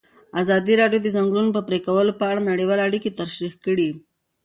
ازادي 0.41 0.73
راډیو 0.81 0.99
د 1.03 1.05
د 1.05 1.07
ځنګلونو 1.15 1.49
پرېکول 1.69 2.07
په 2.19 2.23
اړه 2.29 2.47
نړیوالې 2.49 2.83
اړیکې 2.87 3.15
تشریح 3.19 3.53
کړي. 3.65 3.89